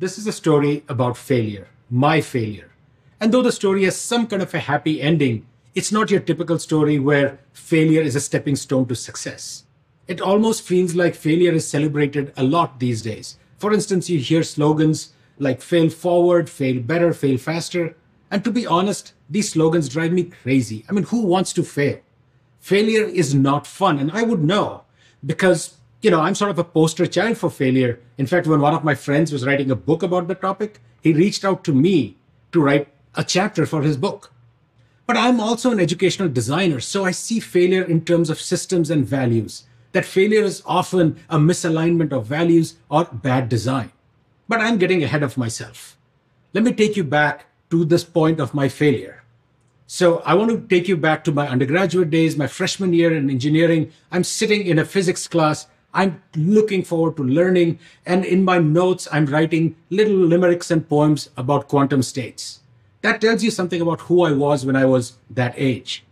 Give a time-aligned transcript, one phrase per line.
[0.00, 2.70] This is a story about failure, my failure.
[3.20, 6.58] And though the story has some kind of a happy ending, it's not your typical
[6.58, 9.64] story where failure is a stepping stone to success.
[10.08, 13.36] It almost feels like failure is celebrated a lot these days.
[13.58, 17.94] For instance, you hear slogans like fail forward, fail better, fail faster.
[18.30, 20.82] And to be honest, these slogans drive me crazy.
[20.88, 21.98] I mean, who wants to fail?
[22.58, 23.98] Failure is not fun.
[23.98, 24.84] And I would know
[25.26, 28.00] because you know, I'm sort of a poster child for failure.
[28.16, 31.12] In fact, when one of my friends was writing a book about the topic, he
[31.12, 32.16] reached out to me
[32.52, 34.32] to write a chapter for his book.
[35.06, 39.04] But I'm also an educational designer, so I see failure in terms of systems and
[39.04, 39.64] values.
[39.92, 43.90] That failure is often a misalignment of values or bad design.
[44.48, 45.96] But I'm getting ahead of myself.
[46.54, 49.22] Let me take you back to this point of my failure.
[49.86, 53.28] So I want to take you back to my undergraduate days, my freshman year in
[53.28, 53.90] engineering.
[54.12, 57.78] I'm sitting in a physics class I'm looking forward to learning.
[58.06, 62.60] And in my notes, I'm writing little limericks and poems about quantum states.
[63.02, 66.04] That tells you something about who I was when I was that age.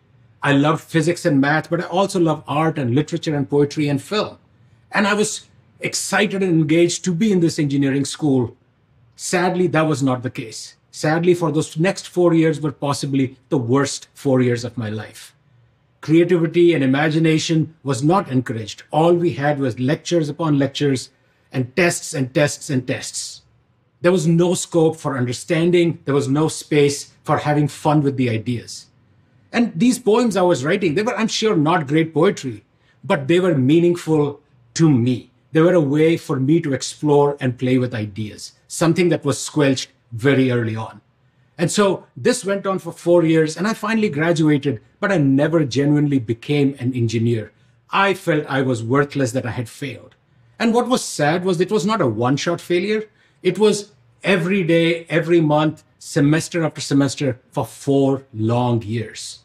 [0.43, 4.01] I loved physics and math, but I also love art and literature and poetry and
[4.01, 4.39] film.
[4.93, 5.47] And I was
[5.81, 8.57] excited and engaged to be in this engineering school.
[9.17, 10.77] Sadly, that was not the case.
[10.91, 15.35] Sadly, for those next four years were possibly the worst four years of my life
[16.01, 18.83] creativity and imagination was not encouraged.
[18.91, 21.11] All we had was lectures upon lectures
[21.53, 23.43] and tests and tests and tests.
[24.01, 25.99] There was no scope for understanding.
[26.05, 28.87] There was no space for having fun with the ideas.
[29.53, 32.65] And these poems I was writing, they were, I'm sure, not great poetry,
[33.03, 34.41] but they were meaningful
[34.75, 35.31] to me.
[35.53, 39.41] They were a way for me to explore and play with ideas, something that was
[39.41, 41.01] squelched very early on.
[41.59, 45.65] And so this went on for four years, and I finally graduated, but I never
[45.65, 47.53] genuinely became an engineer.
[47.91, 50.15] I felt I was worthless, that I had failed.
[50.59, 53.09] And what was sad was it was not a one shot failure,
[53.43, 53.93] it was
[54.23, 59.41] every day, every month, semester after semester for four long years.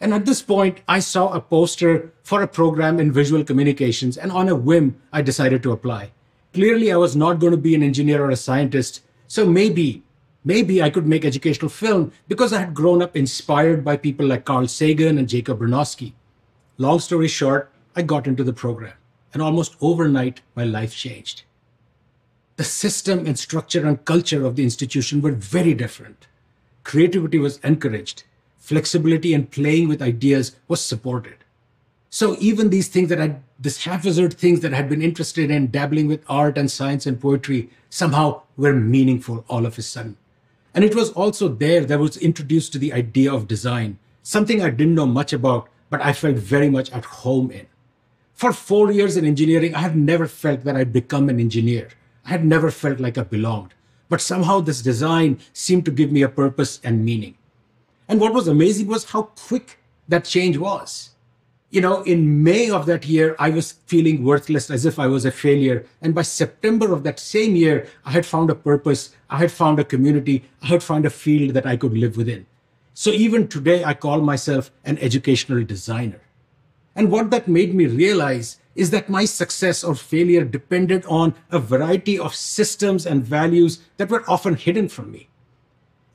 [0.00, 4.30] And at this point, I saw a poster for a program in visual communications, and
[4.30, 6.12] on a whim, I decided to apply.
[6.54, 10.02] Clearly, I was not going to be an engineer or a scientist, so maybe
[10.44, 14.46] Maybe I could make educational film because I had grown up inspired by people like
[14.46, 16.14] Carl Sagan and Jacob Bronowski.
[16.78, 18.94] Long story short, I got into the program,
[19.34, 21.42] and almost overnight, my life changed.
[22.56, 26.26] The system and structure and culture of the institution were very different.
[26.84, 28.24] Creativity was encouraged,
[28.58, 31.36] flexibility and playing with ideas was supported.
[32.08, 35.70] So even these things that I, this haphazard things that I had been interested in,
[35.70, 40.16] dabbling with art and science and poetry, somehow were meaningful all of a sudden.
[40.74, 44.70] And it was also there that was introduced to the idea of design, something I
[44.70, 47.66] didn't know much about, but I felt very much at home in.
[48.34, 51.88] For four years in engineering, I had never felt that I'd become an engineer.
[52.24, 53.74] I had never felt like I belonged.
[54.08, 57.36] But somehow this design seemed to give me a purpose and meaning.
[58.08, 61.09] And what was amazing was how quick that change was
[61.70, 65.24] you know, in May of that year, I was feeling worthless as if I was
[65.24, 65.86] a failure.
[66.02, 69.14] And by September of that same year, I had found a purpose.
[69.30, 70.44] I had found a community.
[70.62, 72.46] I had found a field that I could live within.
[72.92, 76.20] So even today, I call myself an educational designer.
[76.96, 81.60] And what that made me realize is that my success or failure depended on a
[81.60, 85.28] variety of systems and values that were often hidden from me.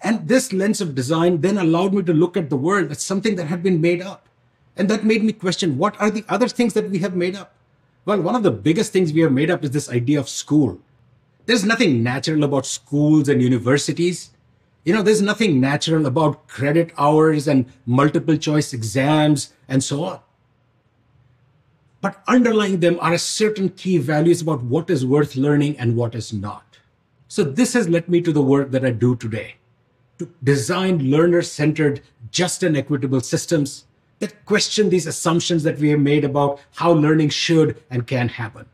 [0.02, 3.36] And this lens of design then allowed me to look at the world as something
[3.38, 4.28] that had been made up
[4.78, 7.54] and that made me question what are the other things that we have made up?
[8.06, 10.80] Well, one of the biggest things we have made up is this idea of school.
[11.46, 14.32] There's nothing natural about schools and universities.
[14.84, 20.20] You know, there's nothing natural about credit hours and multiple choice exams and so on.
[22.02, 26.32] But underlying them are certain key values about what is worth learning and what is
[26.32, 26.78] not.
[27.28, 29.56] So this has led me to the work that I do today
[30.20, 33.86] to design learner centered, just and equitable systems
[34.20, 38.66] that question these assumptions that we have made about how learning should and can happen.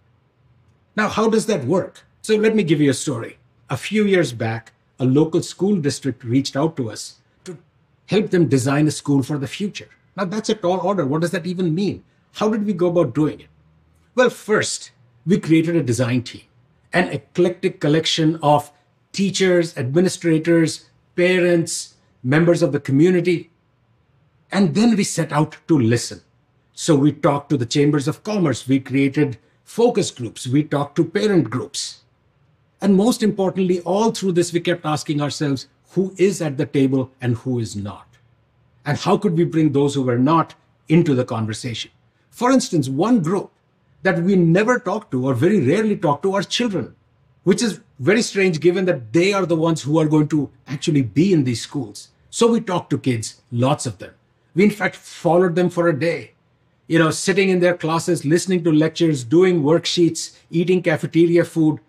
[0.95, 2.03] Now, how does that work?
[2.21, 3.37] So, let me give you a story.
[3.69, 7.57] A few years back, a local school district reached out to us to
[8.07, 9.89] help them design a school for the future.
[10.15, 11.05] Now, that's a tall order.
[11.05, 12.03] What does that even mean?
[12.33, 13.47] How did we go about doing it?
[14.13, 14.91] Well, first,
[15.25, 16.43] we created a design team,
[16.93, 18.71] an eclectic collection of
[19.11, 23.50] teachers, administrators, parents, members of the community
[24.51, 26.21] and then we set out to listen.
[26.73, 31.05] So we talked to the chambers of commerce, we created focus groups, we talked to
[31.05, 32.01] parent groups.
[32.81, 37.11] And most importantly, all through this, we kept asking ourselves who is at the table
[37.21, 38.07] and who is not?
[38.85, 40.55] And how could we bring those who were not
[40.87, 41.91] into the conversation?
[42.29, 43.51] For instance, one group
[44.01, 46.95] that we never talk to or very rarely talk to are children.
[47.43, 51.01] which is very strange given that they are the ones who are going to actually
[51.01, 52.09] be in these schools.
[52.29, 54.13] So we talked to kids, lots of them.
[54.53, 56.33] We, in fact, followed them for a day.
[56.87, 61.79] You know, sitting in their classes, listening to lectures, doing worksheets, eating cafeteria food,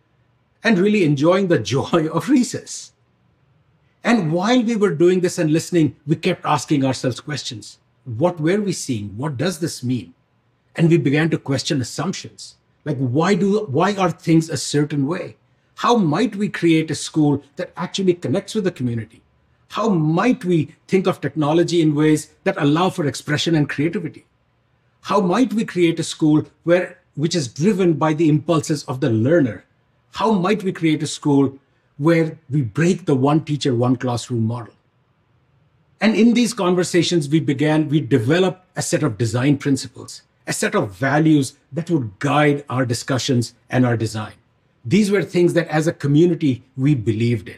[0.62, 2.92] and really enjoying the joy of recess.
[4.04, 7.78] And while we were doing this and listening, we kept asking ourselves questions.
[8.04, 9.16] What were we seeing?
[9.16, 10.14] What does this mean?
[10.74, 12.56] And we began to question assumptions.
[12.84, 15.36] Like, why do, why are things a certain way?
[15.76, 19.21] How might we create a school that actually connects with the community?
[19.72, 24.26] How might we think of technology in ways that allow for expression and creativity?
[25.00, 29.08] How might we create a school where, which is driven by the impulses of the
[29.08, 29.64] learner?
[30.10, 31.58] How might we create a school
[31.96, 34.74] where we break the one teacher, one classroom model?
[36.02, 40.74] And in these conversations, we began, we developed a set of design principles, a set
[40.74, 44.34] of values that would guide our discussions and our design.
[44.84, 47.56] These were things that as a community we believed in.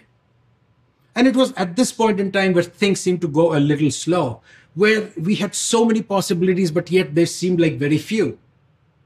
[1.14, 3.90] And it was at this point in time where things seemed to go a little
[3.90, 4.40] slow,
[4.74, 8.38] where we had so many possibilities, but yet there seemed like very few.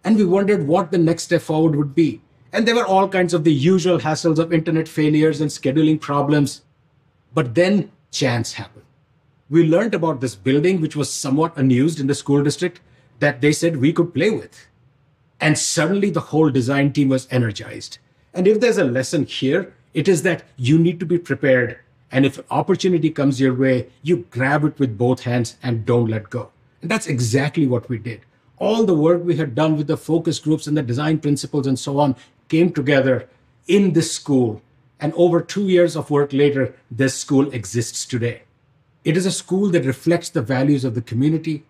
[0.05, 2.23] And we wondered what the next step forward would be.
[2.53, 6.63] And there were all kinds of the usual hassles of internet failures and scheduling problems.
[7.35, 8.87] But then chance happened.
[9.51, 12.81] We learned about this building, which was somewhat unused in the school district,
[13.21, 14.67] that they said we could play with.
[15.41, 17.99] And suddenly the whole design team was energized.
[18.33, 21.79] And if there's a lesson here, it is that you need to be prepared.
[22.11, 26.31] And if opportunity comes your way, you grab it with both hands and don't let
[26.31, 26.51] go.
[26.81, 28.21] And that's exactly what we did.
[28.59, 31.79] All the work we had done with the focus groups and the design principles and
[31.79, 32.17] so on
[32.49, 33.29] came together
[33.67, 34.63] in this school.
[35.01, 38.43] And over two years of work later, this school exists today.
[39.05, 41.65] It is a school that reflects the values of the community.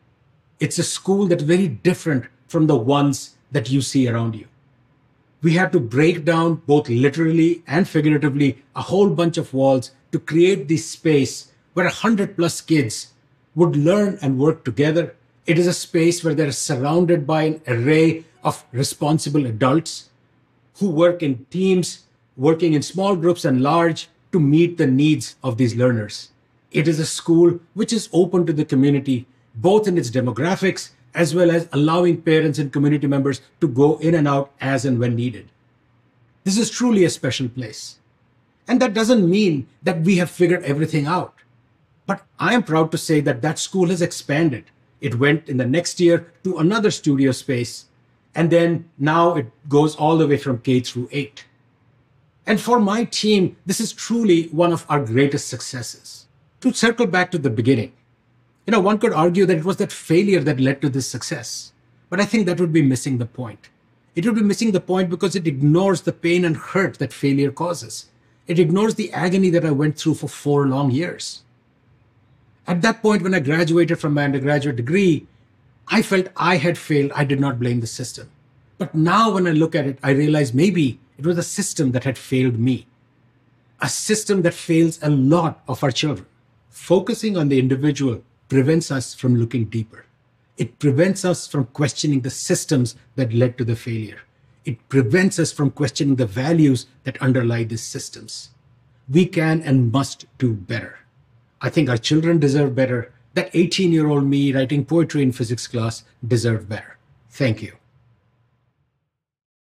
[0.61, 4.47] It's a school that's very different from the ones that you see around you
[5.41, 10.19] we had to break down both literally and figuratively a whole bunch of walls to
[10.19, 13.13] create this space where a hundred plus kids
[13.55, 15.15] would learn and work together.
[15.47, 20.11] It is a space where they're surrounded by an array of responsible adults
[20.79, 22.05] who work in teams,
[22.37, 26.31] working in small groups and large to meet the needs of these learners.
[26.71, 31.35] It is a school which is open to the community, both in its demographics as
[31.35, 35.17] well as allowing parents and community members to go in and out as and when
[35.17, 35.49] needed.
[36.45, 37.99] This is truly a special place.
[38.69, 41.35] And that doesn't mean that we have figured everything out.
[42.07, 44.65] But I am proud to say that that school has expanded.
[45.01, 47.87] It went in the next year to another studio space,
[48.35, 51.45] and then now it goes all the way from K through 8.
[52.47, 56.27] And for my team, this is truly one of our greatest successes.
[56.61, 57.93] To circle back to the beginning,
[58.67, 61.73] you know, one could argue that it was that failure that led to this success.
[62.11, 63.69] But I think that would be missing the point.
[64.15, 67.53] It would be missing the point because it ignores the pain and hurt that failure
[67.53, 68.07] causes.
[68.49, 71.43] It ignores the agony that I went through for four long years.
[72.67, 75.27] At that point, when I graduated from my undergraduate degree,
[75.89, 77.13] I felt I had failed.
[77.15, 78.31] I did not blame the system.
[78.79, 82.05] But now, when I look at it, I realize maybe it was a system that
[82.05, 82.87] had failed me.
[83.81, 86.27] A system that fails a lot of our children.
[86.71, 90.07] Focusing on the individual prevents us from looking deeper.
[90.57, 94.21] It prevents us from questioning the systems that led to the failure.
[94.69, 98.51] It prevents us from questioning the values that underlie these systems.
[99.09, 100.99] We can and must do better.
[101.63, 103.11] I think our children deserve better.
[103.33, 106.05] That 18 year old me writing poetry in physics class
[106.35, 106.99] deserved better.
[107.31, 107.73] Thank you.